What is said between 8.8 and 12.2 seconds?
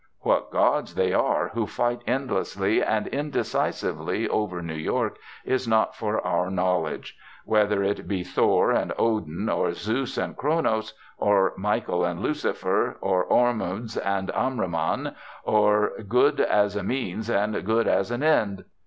Odin, or Zeus and Cronos, or Michael and